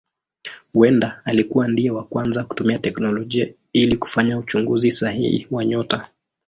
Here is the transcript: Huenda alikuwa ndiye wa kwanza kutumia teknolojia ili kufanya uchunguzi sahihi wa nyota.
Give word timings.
Huenda 0.73 1.21
alikuwa 1.25 1.67
ndiye 1.67 1.91
wa 1.91 2.03
kwanza 2.03 2.43
kutumia 2.43 2.79
teknolojia 2.79 3.49
ili 3.73 3.97
kufanya 3.97 4.37
uchunguzi 4.37 4.91
sahihi 4.91 5.47
wa 5.51 5.65
nyota. 5.65 6.09